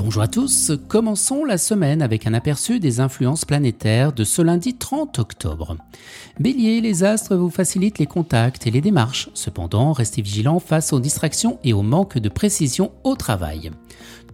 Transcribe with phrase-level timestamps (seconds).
[0.00, 4.74] Bonjour à tous, commençons la semaine avec un aperçu des influences planétaires de ce lundi
[4.74, 5.76] 30 octobre.
[6.38, 11.00] Bélier, les astres vous facilitent les contacts et les démarches, cependant restez vigilant face aux
[11.00, 13.72] distractions et au manque de précision au travail.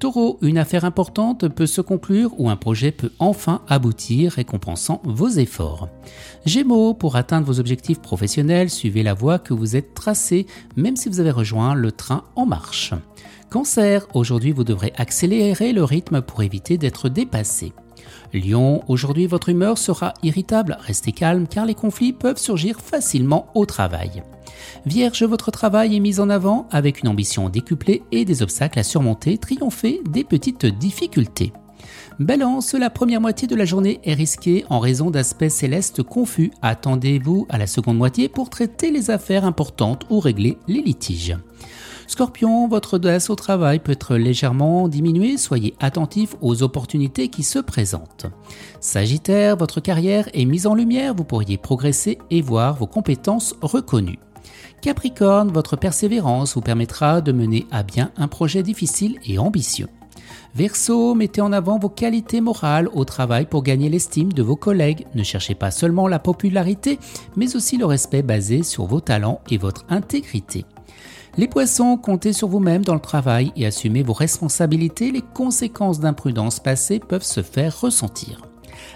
[0.01, 5.31] Taureau, une affaire importante peut se conclure ou un projet peut enfin aboutir, récompensant vos
[5.31, 5.89] efforts.
[6.45, 10.47] Gémeaux, pour atteindre vos objectifs professionnels, suivez la voie que vous êtes tracée,
[10.77, 12.93] même si vous avez rejoint le train en marche.
[13.51, 17.73] Cancer, aujourd'hui vous devrez accélérer le rythme pour éviter d'être dépassé.
[18.33, 23.65] Lion, aujourd'hui votre humeur sera irritable, restez calme car les conflits peuvent surgir facilement au
[23.65, 24.23] travail.
[24.87, 28.83] Vierge, votre travail est mis en avant avec une ambition décuplée et des obstacles à
[28.83, 31.53] surmonter, triompher des petites difficultés.
[32.19, 36.53] Balance, la première moitié de la journée est risquée en raison d'aspects célestes confus.
[36.63, 41.37] Attendez-vous à la seconde moitié pour traiter les affaires importantes ou régler les litiges.
[42.07, 47.59] Scorpion, votre audace au travail peut être légèrement diminuée, soyez attentif aux opportunités qui se
[47.59, 48.27] présentent.
[48.81, 54.19] Sagittaire, votre carrière est mise en lumière, vous pourriez progresser et voir vos compétences reconnues.
[54.83, 59.89] Capricorne, votre persévérance vous permettra de mener à bien un projet difficile et ambitieux.
[60.55, 65.07] Verseau, mettez en avant vos qualités morales au travail pour gagner l'estime de vos collègues.
[65.15, 66.99] Ne cherchez pas seulement la popularité,
[67.35, 70.65] mais aussi le respect basé sur vos talents et votre intégrité.
[71.37, 75.11] Les poissons, comptez sur vous-même dans le travail et assumez vos responsabilités.
[75.11, 78.43] Les conséquences d'imprudence passée peuvent se faire ressentir.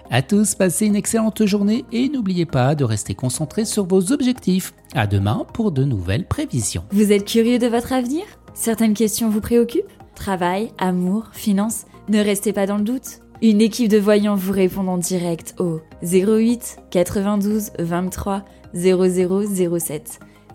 [0.09, 4.73] À tous, passez une excellente journée et n'oubliez pas de rester concentré sur vos objectifs.
[4.95, 6.85] À demain pour de nouvelles prévisions.
[6.93, 8.23] Vous êtes curieux de votre avenir?
[8.55, 9.91] Certaines questions vous préoccupent?
[10.15, 11.87] Travail, amour, finances?
[12.09, 13.21] Ne restez pas dans le doute.
[13.43, 18.45] Une équipe de voyants vous répond en direct au 08 92 23
[18.75, 20.21] 0007.